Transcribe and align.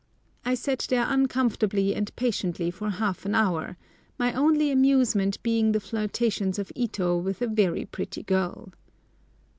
I 0.43 0.55
sat 0.55 0.87
there 0.89 1.05
uncomfortably 1.07 1.93
and 1.93 2.09
patiently 2.15 2.71
for 2.71 2.89
half 2.89 3.23
an 3.23 3.35
hour, 3.35 3.77
my 4.17 4.33
only 4.33 4.71
amusement 4.71 5.37
being 5.43 5.73
the 5.73 5.79
flirtations 5.79 6.57
of 6.57 6.71
Ito 6.75 7.17
with 7.19 7.39
a 7.43 7.47
very 7.47 7.85
pretty 7.85 8.23
girl. 8.23 8.71